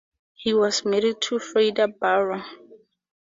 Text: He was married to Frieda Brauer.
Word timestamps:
He 0.33 0.55
was 0.55 0.83
married 0.83 1.21
to 1.21 1.37
Frieda 1.37 1.87
Brauer. 1.87 2.43